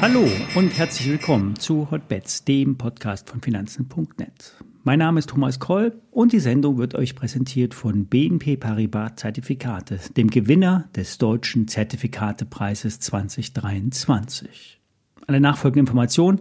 Hallo 0.00 0.26
und 0.54 0.70
herzlich 0.78 1.10
willkommen 1.10 1.56
zu 1.56 1.90
Hotbets, 1.90 2.44
dem 2.44 2.78
Podcast 2.78 3.28
von 3.28 3.42
Finanzen.net. 3.42 4.54
Mein 4.82 4.98
Name 4.98 5.18
ist 5.18 5.28
Thomas 5.28 5.60
Kroll 5.60 6.00
und 6.10 6.32
die 6.32 6.40
Sendung 6.40 6.78
wird 6.78 6.94
euch 6.94 7.14
präsentiert 7.14 7.74
von 7.74 8.06
BNP 8.06 8.56
Paribas 8.56 9.16
Zertifikate, 9.16 10.00
dem 10.16 10.30
Gewinner 10.30 10.88
des 10.96 11.18
deutschen 11.18 11.68
Zertifikatepreises 11.68 12.98
2023. 13.00 14.80
Alle 15.26 15.40
nachfolgenden 15.40 15.86
Informationen 15.86 16.40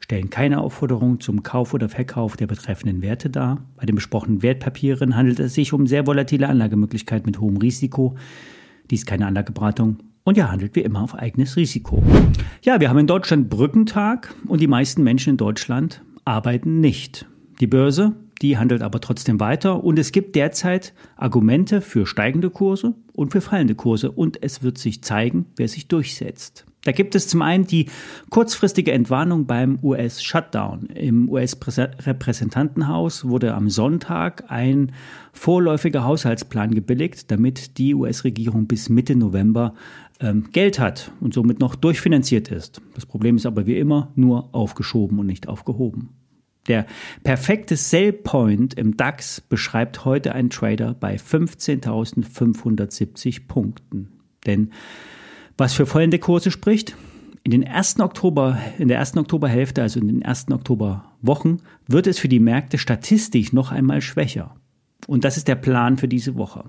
stellen 0.00 0.30
keine 0.30 0.60
Aufforderung 0.60 1.20
zum 1.20 1.42
Kauf 1.42 1.72
oder 1.72 1.88
Verkauf 1.88 2.36
der 2.36 2.46
betreffenden 2.46 3.02
Werte 3.02 3.30
dar. 3.30 3.64
Bei 3.76 3.86
den 3.86 3.94
besprochenen 3.94 4.42
Wertpapieren 4.42 5.14
handelt 5.14 5.38
es 5.38 5.54
sich 5.54 5.72
um 5.72 5.86
sehr 5.86 6.06
volatile 6.06 6.48
Anlagemöglichkeiten 6.48 7.26
mit 7.26 7.40
hohem 7.40 7.58
Risiko. 7.58 8.16
Dies 8.90 9.00
ist 9.00 9.06
keine 9.06 9.26
Anlageberatung 9.26 9.98
und 10.24 10.36
ihr 10.36 10.50
handelt 10.50 10.74
wie 10.74 10.80
immer 10.80 11.02
auf 11.02 11.14
eigenes 11.14 11.56
Risiko. 11.56 12.02
Ja, 12.62 12.80
wir 12.80 12.88
haben 12.88 12.98
in 12.98 13.06
Deutschland 13.06 13.48
Brückentag 13.48 14.34
und 14.46 14.60
die 14.60 14.66
meisten 14.66 15.02
Menschen 15.02 15.30
in 15.30 15.36
Deutschland 15.36 16.02
arbeiten 16.24 16.80
nicht. 16.80 17.26
Die 17.60 17.66
Börse, 17.66 18.14
die 18.42 18.56
handelt 18.56 18.82
aber 18.82 19.00
trotzdem 19.00 19.38
weiter 19.38 19.84
und 19.84 19.98
es 19.98 20.12
gibt 20.12 20.34
derzeit 20.34 20.94
Argumente 21.16 21.80
für 21.80 22.06
steigende 22.06 22.50
Kurse 22.50 22.94
und 23.12 23.32
für 23.32 23.40
fallende 23.40 23.74
Kurse 23.74 24.10
und 24.10 24.42
es 24.42 24.62
wird 24.62 24.78
sich 24.78 25.02
zeigen, 25.02 25.46
wer 25.56 25.68
sich 25.68 25.88
durchsetzt. 25.88 26.64
Da 26.84 26.92
gibt 26.92 27.14
es 27.14 27.28
zum 27.28 27.42
einen 27.42 27.66
die 27.66 27.90
kurzfristige 28.30 28.92
Entwarnung 28.92 29.44
beim 29.46 29.78
US-Shutdown. 29.82 30.86
Im 30.86 31.28
US-Repräsentantenhaus 31.28 33.26
wurde 33.26 33.52
am 33.54 33.68
Sonntag 33.68 34.44
ein 34.48 34.92
vorläufiger 35.32 36.04
Haushaltsplan 36.04 36.74
gebilligt, 36.74 37.30
damit 37.30 37.76
die 37.76 37.94
US-Regierung 37.94 38.66
bis 38.66 38.88
Mitte 38.88 39.14
November 39.14 39.74
ähm, 40.20 40.48
Geld 40.52 40.78
hat 40.78 41.12
und 41.20 41.34
somit 41.34 41.60
noch 41.60 41.74
durchfinanziert 41.74 42.50
ist. 42.50 42.80
Das 42.94 43.04
Problem 43.04 43.36
ist 43.36 43.44
aber 43.44 43.66
wie 43.66 43.78
immer 43.78 44.10
nur 44.14 44.54
aufgeschoben 44.54 45.18
und 45.18 45.26
nicht 45.26 45.48
aufgehoben. 45.48 46.14
Der 46.66 46.86
perfekte 47.24 47.76
Sell 47.76 48.12
Point 48.12 48.74
im 48.74 48.94
DAX 48.96 49.40
beschreibt 49.40 50.04
heute 50.04 50.34
ein 50.34 50.50
Trader 50.50 50.94
bei 50.94 51.16
15.570 51.16 53.48
Punkten. 53.48 54.12
Denn 54.46 54.70
was 55.60 55.74
für 55.74 55.86
fallende 55.86 56.18
Kurse 56.18 56.50
spricht, 56.50 56.96
in 57.42 57.50
den 57.50 57.62
ersten 57.62 58.00
Oktober, 58.02 58.58
in 58.78 58.88
der 58.88 58.98
ersten 58.98 59.18
Oktoberhälfte, 59.18 59.82
also 59.82 60.00
in 60.00 60.08
den 60.08 60.22
ersten 60.22 60.52
Oktoberwochen, 60.52 61.62
wird 61.86 62.06
es 62.06 62.18
für 62.18 62.28
die 62.28 62.40
Märkte 62.40 62.78
statistisch 62.78 63.52
noch 63.52 63.70
einmal 63.70 64.00
schwächer. 64.00 64.56
Und 65.06 65.24
das 65.24 65.36
ist 65.36 65.48
der 65.48 65.54
Plan 65.54 65.98
für 65.98 66.08
diese 66.08 66.34
Woche. 66.36 66.64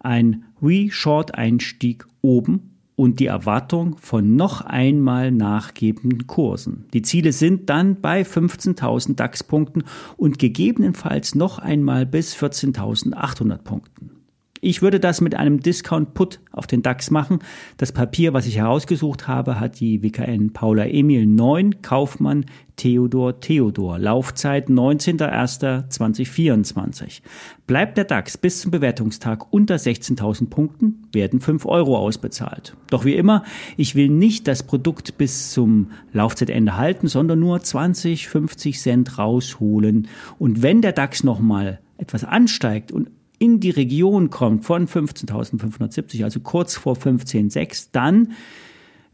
Ein 0.00 0.44
Re-Short-Einstieg 0.62 2.06
oben 2.20 2.76
und 2.94 3.18
die 3.18 3.26
Erwartung 3.26 3.96
von 3.98 4.36
noch 4.36 4.60
einmal 4.60 5.32
nachgebenden 5.32 6.26
Kursen. 6.26 6.86
Die 6.92 7.02
Ziele 7.02 7.32
sind 7.32 7.70
dann 7.70 8.00
bei 8.00 8.22
15.000 8.22 9.16
DAX-Punkten 9.16 9.84
und 10.16 10.38
gegebenenfalls 10.38 11.34
noch 11.34 11.58
einmal 11.58 12.06
bis 12.06 12.36
14.800 12.36 13.58
Punkten. 13.58 14.21
Ich 14.64 14.80
würde 14.80 15.00
das 15.00 15.20
mit 15.20 15.34
einem 15.34 15.58
Discount 15.58 16.14
Put 16.14 16.38
auf 16.52 16.68
den 16.68 16.82
DAX 16.82 17.10
machen. 17.10 17.40
Das 17.78 17.90
Papier, 17.90 18.32
was 18.32 18.46
ich 18.46 18.58
herausgesucht 18.58 19.26
habe, 19.26 19.58
hat 19.58 19.80
die 19.80 20.04
WKN 20.04 20.52
Paula 20.52 20.86
Emil 20.86 21.26
9 21.26 21.82
Kaufmann 21.82 22.46
Theodor 22.76 23.40
Theodor. 23.40 23.98
Laufzeit 23.98 24.68
19.01.2024. 24.68 27.22
Bleibt 27.66 27.98
der 27.98 28.04
DAX 28.04 28.38
bis 28.38 28.60
zum 28.60 28.70
Bewertungstag 28.70 29.52
unter 29.52 29.74
16.000 29.74 30.48
Punkten, 30.48 31.08
werden 31.12 31.40
5 31.40 31.66
Euro 31.66 31.98
ausbezahlt. 31.98 32.76
Doch 32.88 33.04
wie 33.04 33.16
immer, 33.16 33.42
ich 33.76 33.96
will 33.96 34.10
nicht 34.10 34.46
das 34.46 34.62
Produkt 34.62 35.18
bis 35.18 35.50
zum 35.50 35.90
Laufzeitende 36.12 36.76
halten, 36.76 37.08
sondern 37.08 37.40
nur 37.40 37.60
20, 37.60 38.28
50 38.28 38.78
Cent 38.78 39.18
rausholen. 39.18 40.06
Und 40.38 40.62
wenn 40.62 40.82
der 40.82 40.92
DAX 40.92 41.24
nochmal 41.24 41.80
etwas 41.98 42.22
ansteigt 42.22 42.92
und 42.92 43.10
in 43.42 43.58
die 43.58 43.70
Region 43.70 44.30
kommt 44.30 44.64
von 44.64 44.86
15.570, 44.86 46.22
also 46.22 46.38
kurz 46.38 46.76
vor 46.76 46.94
15.6, 46.94 47.88
dann 47.90 48.34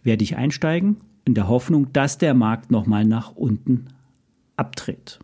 werde 0.02 0.22
ich 0.22 0.36
einsteigen 0.36 0.98
in 1.24 1.32
der 1.32 1.48
Hoffnung, 1.48 1.94
dass 1.94 2.18
der 2.18 2.34
Markt 2.34 2.70
nochmal 2.70 3.06
nach 3.06 3.34
unten 3.36 3.86
abtritt. 4.54 5.18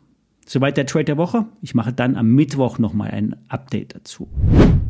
Soweit 0.47 0.79
der 0.79 0.87
Trade 0.87 1.05
der 1.05 1.19
Woche. 1.19 1.45
Ich 1.61 1.75
mache 1.75 1.93
dann 1.93 2.17
am 2.17 2.29
Mittwoch 2.29 2.79
nochmal 2.79 3.11
ein 3.11 3.37
Update 3.49 3.95
dazu. 3.95 4.27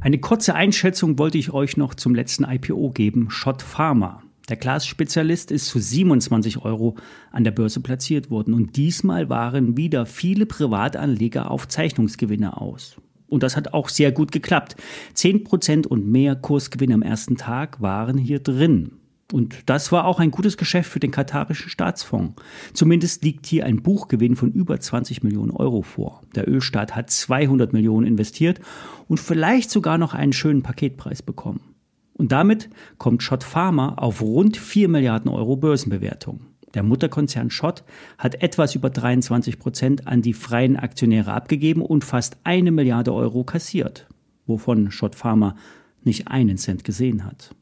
Eine 0.01 0.19
kurze 0.19 0.55
Einschätzung 0.55 1.19
wollte 1.19 1.39
ich 1.39 1.53
euch 1.53 1.77
noch 1.77 1.95
zum 1.95 2.15
letzten 2.15 2.45
IPO 2.45 2.91
geben. 2.91 3.31
Schott 3.31 3.63
Pharma. 3.63 4.23
Der 4.49 4.57
Glasspezialist 4.57 5.51
ist 5.51 5.67
zu 5.67 5.81
27 5.81 6.59
Euro 6.59 6.95
an 7.33 7.43
der 7.43 7.51
Börse 7.51 7.81
platziert 7.81 8.31
worden 8.31 8.55
und 8.55 8.77
diesmal 8.77 9.29
waren 9.29 9.77
wieder 9.77 10.07
viele 10.07 10.47
Privatanleger 10.47 11.51
auf 11.51 11.67
Zeichnungsgewinne 11.67 12.61
aus. 12.61 13.01
Und 13.35 13.43
das 13.43 13.57
hat 13.57 13.75
auch 13.75 13.89
sehr 13.89 14.13
gut 14.13 14.31
geklappt. 14.31 14.77
Zehn 15.13 15.43
Prozent 15.43 15.89
und 15.89 16.07
mehr 16.07 16.37
Kursgewinn 16.37 16.93
am 16.93 17.03
ersten 17.03 17.37
Tag 17.37 17.83
waren 17.83 18.17
hier 18.17 18.39
drin. 18.39 18.93
Und 19.33 19.69
das 19.69 19.91
war 19.91 20.05
auch 20.05 20.21
ein 20.21 20.31
gutes 20.31 20.57
Geschäft 20.57 20.89
für 20.89 21.01
den 21.01 21.11
katarischen 21.11 21.69
Staatsfonds. 21.69 22.41
Zumindest 22.75 23.25
liegt 23.25 23.47
hier 23.47 23.67
ein 23.67 23.83
Buchgewinn 23.83 24.37
von 24.37 24.53
über 24.53 24.79
20 24.79 25.25
Millionen 25.25 25.51
Euro 25.51 25.83
vor. 25.83 26.23
Der 26.37 26.49
Ölstaat 26.49 26.95
hat 26.95 27.11
200 27.11 27.73
Millionen 27.73 28.07
investiert 28.07 28.61
und 29.09 29.19
vielleicht 29.19 29.69
sogar 29.69 29.99
noch 29.99 30.15
einen 30.15 30.33
schönen 30.33 30.63
Paketpreis 30.63 31.21
bekommen. 31.21 31.75
Und 32.13 32.31
damit 32.31 32.71
kommt 32.99 33.25
Schott 33.25 33.43
Pharma 33.43 33.95
auf 33.95 34.23
rund 34.23 34.57
4 34.57 34.89
Milliarden 34.89 35.29
Euro 35.29 35.57
Börsenbewertung. 35.57 36.47
Der 36.75 36.83
Mutterkonzern 36.83 37.51
Schott 37.51 37.85
hat 38.19 38.43
etwas 38.43 38.75
über 38.75 38.91
23 38.91 39.59
Prozent 39.59 40.07
an 40.07 40.23
die 40.23 40.35
freien 40.35 40.77
Aktionäre 40.77 41.33
abgegeben 41.33 41.83
und 41.83 42.05
fast 42.05 42.37
eine 42.45 42.73
Milliarde 42.73 43.15
Euro 43.15 43.45
kassiert, 43.45 44.07
wovon 44.47 44.91
Schott 44.91 45.15
Pharma 45.15 45.57
nicht 46.03 46.29
einen 46.29 46.59
Cent 46.59 46.85
gesehen 46.85 47.25
hat. 47.25 47.55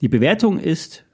Die 0.00 0.08
Bewertung 0.08 0.58
ist 0.58 1.04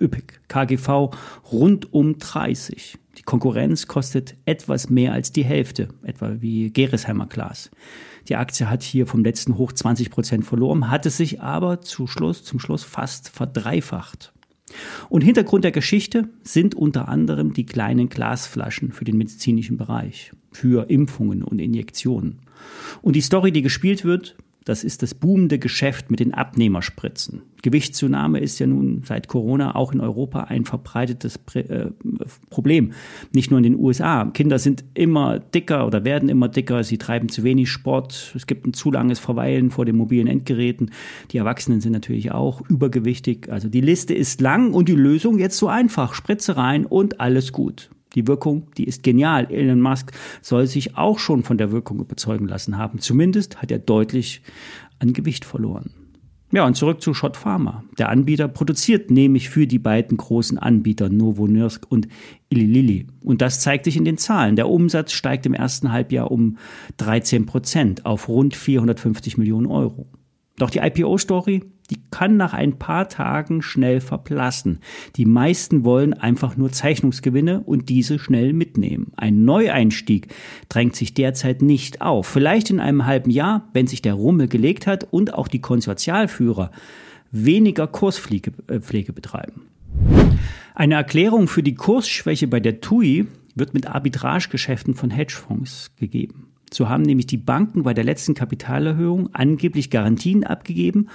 üppig. 0.00 0.40
KGV 0.48 1.10
rund 1.50 1.92
um 1.92 2.18
30. 2.18 2.98
Die 3.18 3.22
Konkurrenz 3.22 3.86
kostet 3.86 4.36
etwas 4.44 4.88
mehr 4.88 5.12
als 5.12 5.32
die 5.32 5.44
Hälfte, 5.44 5.88
etwa 6.02 6.40
wie 6.40 6.70
Geresheimer 6.70 7.26
Glas. 7.26 7.70
Die 8.28 8.36
Aktie 8.36 8.70
hat 8.70 8.82
hier 8.82 9.06
vom 9.06 9.24
letzten 9.24 9.58
Hoch 9.58 9.72
20 9.72 10.10
Prozent 10.10 10.44
verloren, 10.44 10.90
hatte 10.90 11.10
sich 11.10 11.40
aber 11.40 11.80
zu 11.80 12.06
Schluss, 12.06 12.44
zum 12.44 12.60
Schluss 12.60 12.84
fast 12.84 13.28
verdreifacht. 13.28 14.32
Und 15.08 15.22
Hintergrund 15.22 15.64
der 15.64 15.72
Geschichte 15.72 16.28
sind 16.42 16.74
unter 16.74 17.08
anderem 17.08 17.52
die 17.52 17.66
kleinen 17.66 18.08
Glasflaschen 18.08 18.92
für 18.92 19.04
den 19.04 19.16
medizinischen 19.16 19.76
Bereich, 19.76 20.32
für 20.50 20.90
Impfungen 20.90 21.42
und 21.42 21.58
Injektionen. 21.58 22.40
Und 23.00 23.16
die 23.16 23.20
Story, 23.20 23.52
die 23.52 23.62
gespielt 23.62 24.04
wird, 24.04 24.36
das 24.64 24.84
ist 24.84 25.02
das 25.02 25.14
boomende 25.14 25.58
Geschäft 25.58 26.10
mit 26.10 26.20
den 26.20 26.34
Abnehmerspritzen. 26.34 27.42
Gewichtszunahme 27.62 28.40
ist 28.40 28.58
ja 28.58 28.66
nun 28.66 29.02
seit 29.04 29.28
Corona 29.28 29.76
auch 29.76 29.92
in 29.92 30.00
Europa 30.00 30.44
ein 30.44 30.64
verbreitetes 30.64 31.38
äh, 31.54 31.86
Problem. 32.50 32.92
Nicht 33.32 33.50
nur 33.50 33.58
in 33.58 33.64
den 33.64 33.76
USA. 33.76 34.24
Kinder 34.26 34.58
sind 34.58 34.84
immer 34.94 35.38
dicker 35.38 35.86
oder 35.86 36.04
werden 36.04 36.28
immer 36.28 36.48
dicker. 36.48 36.82
Sie 36.82 36.98
treiben 36.98 37.28
zu 37.28 37.44
wenig 37.44 37.70
Sport. 37.70 38.32
Es 38.34 38.46
gibt 38.46 38.66
ein 38.66 38.72
zu 38.72 38.90
langes 38.90 39.20
Verweilen 39.20 39.70
vor 39.70 39.84
den 39.84 39.96
mobilen 39.96 40.26
Endgeräten. 40.26 40.90
Die 41.30 41.38
Erwachsenen 41.38 41.80
sind 41.80 41.92
natürlich 41.92 42.32
auch 42.32 42.60
übergewichtig. 42.68 43.50
Also 43.50 43.68
die 43.68 43.80
Liste 43.80 44.14
ist 44.14 44.40
lang 44.40 44.74
und 44.74 44.88
die 44.88 44.94
Lösung 44.94 45.38
jetzt 45.38 45.56
so 45.56 45.68
einfach. 45.68 46.14
Spritze 46.14 46.56
rein 46.56 46.84
und 46.84 47.20
alles 47.20 47.52
gut. 47.52 47.90
Die 48.14 48.26
Wirkung, 48.26 48.68
die 48.76 48.84
ist 48.84 49.02
genial. 49.02 49.50
Elon 49.50 49.80
Musk 49.80 50.12
soll 50.40 50.66
sich 50.66 50.96
auch 50.96 51.18
schon 51.18 51.42
von 51.42 51.58
der 51.58 51.72
Wirkung 51.72 52.00
überzeugen 52.00 52.46
lassen 52.46 52.78
haben. 52.78 52.98
Zumindest 52.98 53.62
hat 53.62 53.70
er 53.70 53.78
deutlich 53.78 54.42
an 54.98 55.12
Gewicht 55.12 55.44
verloren. 55.44 55.90
Ja, 56.54 56.66
und 56.66 56.74
zurück 56.74 57.00
zu 57.00 57.14
Schott 57.14 57.38
Pharma. 57.38 57.82
Der 57.96 58.10
Anbieter 58.10 58.46
produziert 58.46 59.10
nämlich 59.10 59.48
für 59.48 59.66
die 59.66 59.78
beiden 59.78 60.18
großen 60.18 60.58
Anbieter 60.58 61.08
Novo 61.08 61.46
Nordisk 61.46 61.86
und 61.88 62.08
Eli 62.50 62.66
Lilly. 62.66 63.06
Und 63.24 63.40
das 63.40 63.60
zeigt 63.60 63.86
sich 63.86 63.96
in 63.96 64.04
den 64.04 64.18
Zahlen. 64.18 64.56
Der 64.56 64.68
Umsatz 64.68 65.12
steigt 65.12 65.46
im 65.46 65.54
ersten 65.54 65.92
Halbjahr 65.92 66.30
um 66.30 66.58
13 66.98 67.46
Prozent 67.46 68.04
auf 68.04 68.28
rund 68.28 68.54
450 68.54 69.38
Millionen 69.38 69.66
Euro. 69.66 70.08
Doch 70.58 70.68
die 70.68 70.80
IPO-Story, 70.80 71.62
die 71.90 72.00
kann 72.10 72.36
nach 72.36 72.52
ein 72.52 72.78
paar 72.78 73.08
Tagen 73.08 73.62
schnell 73.62 74.00
verblassen. 74.00 74.80
Die 75.16 75.26
meisten 75.26 75.84
wollen 75.84 76.14
einfach 76.14 76.56
nur 76.56 76.72
Zeichnungsgewinne 76.72 77.60
und 77.60 77.88
diese 77.88 78.18
schnell 78.18 78.52
mitnehmen. 78.52 79.12
Ein 79.16 79.44
Neueinstieg 79.44 80.28
drängt 80.68 80.96
sich 80.96 81.14
derzeit 81.14 81.62
nicht 81.62 82.00
auf. 82.00 82.26
Vielleicht 82.26 82.70
in 82.70 82.80
einem 82.80 83.06
halben 83.06 83.30
Jahr, 83.30 83.68
wenn 83.72 83.86
sich 83.86 84.02
der 84.02 84.14
Rummel 84.14 84.48
gelegt 84.48 84.86
hat 84.86 85.06
und 85.10 85.34
auch 85.34 85.48
die 85.48 85.60
Konsortialführer 85.60 86.70
weniger 87.30 87.86
Kurspflege 87.86 88.52
äh, 88.68 89.12
betreiben. 89.12 89.62
Eine 90.74 90.94
Erklärung 90.94 91.48
für 91.48 91.62
die 91.62 91.74
Kursschwäche 91.74 92.46
bei 92.46 92.60
der 92.60 92.80
TUI 92.80 93.26
wird 93.54 93.74
mit 93.74 93.86
Arbitragegeschäften 93.86 94.94
von 94.94 95.10
Hedgefonds 95.10 95.90
gegeben. 95.96 96.48
So 96.72 96.88
haben 96.88 97.02
nämlich 97.02 97.26
die 97.26 97.36
Banken 97.36 97.82
bei 97.82 97.92
der 97.92 98.04
letzten 98.04 98.34
Kapitalerhöhung 98.34 99.34
angeblich 99.34 99.90
Garantien 99.90 100.44
abgegeben 100.44 101.08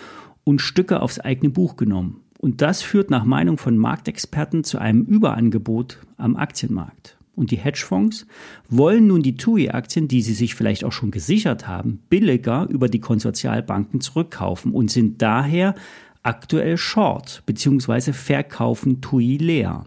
und 0.47 0.61
Stücke 0.61 1.01
aufs 1.01 1.19
eigene 1.19 1.49
Buch 1.49 1.75
genommen. 1.75 2.21
Und 2.39 2.61
das 2.61 2.81
führt 2.81 3.11
nach 3.11 3.25
Meinung 3.25 3.57
von 3.57 3.77
Marktexperten 3.77 4.63
zu 4.63 4.77
einem 4.77 5.03
Überangebot 5.03 5.99
am 6.15 6.37
Aktienmarkt. 6.37 7.17
Und 7.35 7.51
die 7.51 7.57
Hedgefonds 7.57 8.25
wollen 8.69 9.07
nun 9.07 9.21
die 9.21 9.35
TUI-Aktien, 9.35 10.07
die 10.07 10.21
sie 10.21 10.33
sich 10.33 10.55
vielleicht 10.55 10.85
auch 10.85 10.93
schon 10.93 11.11
gesichert 11.11 11.67
haben, 11.67 11.99
billiger 12.09 12.65
über 12.69 12.87
die 12.87 13.01
Konsortialbanken 13.01 13.99
zurückkaufen 13.99 14.71
und 14.71 14.89
sind 14.89 15.21
daher 15.21 15.75
aktuell 16.23 16.77
short 16.77 17.43
bzw. 17.45 18.13
verkaufen 18.13 19.01
TUI 19.01 19.37
leer. 19.37 19.85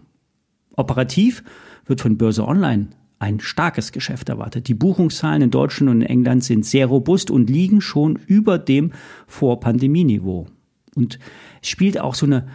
Operativ 0.75 1.43
wird 1.87 2.01
von 2.01 2.17
Börse 2.17 2.47
Online 2.47 2.87
ein 3.21 3.39
starkes 3.39 3.91
Geschäft 3.91 4.29
erwartet. 4.29 4.67
Die 4.67 4.73
Buchungszahlen 4.73 5.43
in 5.43 5.51
Deutschland 5.51 5.91
und 5.91 6.01
in 6.01 6.07
England 6.07 6.43
sind 6.43 6.65
sehr 6.65 6.87
robust 6.87 7.29
und 7.29 7.49
liegen 7.49 7.79
schon 7.79 8.19
über 8.25 8.57
dem 8.57 8.93
Vor-Pandemie-Niveau. 9.27 10.47
Und 10.95 11.19
es 11.61 11.69
spielt 11.69 11.99
auch 11.99 12.15
so 12.15 12.25
eine 12.25 12.47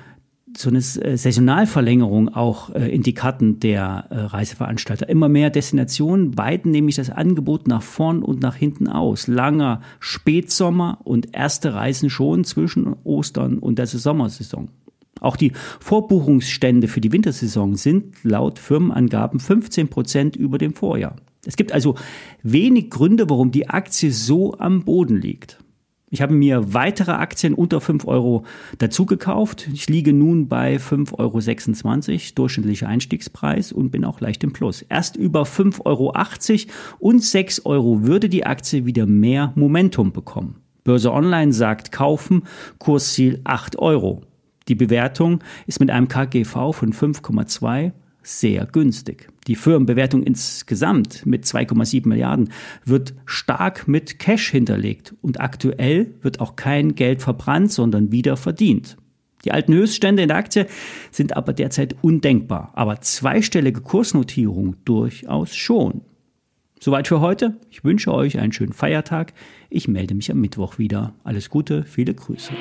so 0.58 0.70
eine 0.70 0.80
Saisonalverlängerung 0.80 2.30
auch 2.30 2.74
äh, 2.74 2.88
in 2.88 3.02
die 3.02 3.12
Karten 3.12 3.60
der 3.60 4.06
äh, 4.08 4.18
Reiseveranstalter. 4.20 5.06
Immer 5.06 5.28
mehr 5.28 5.50
Destinationen 5.50 6.38
weiten 6.38 6.70
nämlich 6.70 6.96
das 6.96 7.10
Angebot 7.10 7.68
nach 7.68 7.82
vorn 7.82 8.22
und 8.22 8.40
nach 8.40 8.54
hinten 8.54 8.88
aus. 8.88 9.26
Langer 9.26 9.82
Spätsommer 10.00 10.98
und 11.04 11.36
erste 11.36 11.74
Reisen 11.74 12.08
schon 12.08 12.44
zwischen 12.44 12.96
Ostern 13.04 13.58
und 13.58 13.78
der 13.78 13.86
Sommersaison. 13.86 14.70
Auch 15.20 15.36
die 15.36 15.52
Vorbuchungsstände 15.80 16.88
für 16.88 17.00
die 17.00 17.12
Wintersaison 17.12 17.76
sind 17.76 18.16
laut 18.22 18.58
Firmenangaben 18.58 19.40
15 19.40 19.88
Prozent 19.88 20.36
über 20.36 20.58
dem 20.58 20.74
Vorjahr. 20.74 21.16
Es 21.46 21.56
gibt 21.56 21.72
also 21.72 21.94
wenig 22.42 22.90
Gründe, 22.90 23.30
warum 23.30 23.50
die 23.50 23.68
Aktie 23.68 24.12
so 24.12 24.58
am 24.58 24.84
Boden 24.84 25.16
liegt. 25.16 25.58
Ich 26.08 26.22
habe 26.22 26.34
mir 26.34 26.72
weitere 26.72 27.12
Aktien 27.12 27.52
unter 27.52 27.80
5 27.80 28.06
Euro 28.06 28.44
dazu 28.78 29.06
gekauft. 29.06 29.68
Ich 29.72 29.88
liege 29.88 30.12
nun 30.12 30.46
bei 30.48 30.76
5,26 30.76 31.16
Euro 31.18 32.34
durchschnittlicher 32.36 32.86
Einstiegspreis 32.86 33.72
und 33.72 33.90
bin 33.90 34.04
auch 34.04 34.20
leicht 34.20 34.44
im 34.44 34.52
Plus. 34.52 34.82
Erst 34.82 35.16
über 35.16 35.42
5,80 35.42 35.82
Euro 35.84 36.12
und 37.00 37.24
6 37.24 37.66
Euro 37.66 38.04
würde 38.04 38.28
die 38.28 38.46
Aktie 38.46 38.86
wieder 38.86 39.06
mehr 39.06 39.52
Momentum 39.56 40.12
bekommen. 40.12 40.56
Börse 40.84 41.12
Online 41.12 41.52
sagt 41.52 41.90
kaufen, 41.90 42.44
Kursziel 42.78 43.40
8 43.42 43.76
Euro. 43.76 44.22
Die 44.68 44.74
Bewertung 44.74 45.42
ist 45.66 45.80
mit 45.80 45.90
einem 45.90 46.08
KGV 46.08 46.72
von 46.72 46.92
5,2 46.92 47.92
sehr 48.22 48.66
günstig. 48.66 49.28
Die 49.46 49.54
Firmenbewertung 49.54 50.24
insgesamt 50.24 51.24
mit 51.24 51.44
2,7 51.44 52.08
Milliarden 52.08 52.50
wird 52.84 53.14
stark 53.24 53.86
mit 53.86 54.18
Cash 54.18 54.50
hinterlegt 54.50 55.14
und 55.22 55.40
aktuell 55.40 56.14
wird 56.22 56.40
auch 56.40 56.56
kein 56.56 56.96
Geld 56.96 57.22
verbrannt, 57.22 57.70
sondern 57.70 58.10
wieder 58.10 58.36
verdient. 58.36 58.96
Die 59.44 59.52
alten 59.52 59.74
Höchststände 59.74 60.22
in 60.22 60.28
der 60.28 60.38
Aktie 60.38 60.66
sind 61.12 61.36
aber 61.36 61.52
derzeit 61.52 61.94
undenkbar, 62.02 62.72
aber 62.74 63.00
zweistellige 63.00 63.80
Kursnotierung 63.80 64.74
durchaus 64.84 65.54
schon. 65.54 66.00
Soweit 66.80 67.06
für 67.06 67.20
heute. 67.20 67.56
Ich 67.70 67.84
wünsche 67.84 68.12
euch 68.12 68.38
einen 68.38 68.52
schönen 68.52 68.72
Feiertag. 68.72 69.32
Ich 69.70 69.86
melde 69.86 70.14
mich 70.14 70.32
am 70.32 70.40
Mittwoch 70.40 70.78
wieder. 70.78 71.14
Alles 71.22 71.48
Gute, 71.48 71.84
viele 71.84 72.12
Grüße. 72.12 72.52